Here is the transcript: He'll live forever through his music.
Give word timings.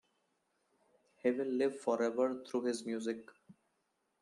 He'll 1.21 1.35
live 1.45 1.79
forever 1.79 2.43
through 2.43 2.63
his 2.63 2.87
music. 2.87 3.19